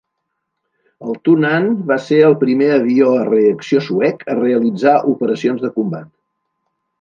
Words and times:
El 1.09 1.17
Tunnan 1.27 1.67
va 1.91 1.97
ser 2.05 2.17
el 2.29 2.35
primer 2.43 2.69
avió 2.77 3.11
a 3.17 3.27
reacció 3.27 3.83
suec 3.89 4.27
a 4.35 4.39
realitzar 4.41 4.95
operacions 5.13 5.63
de 5.67 5.73
combat. 5.79 6.11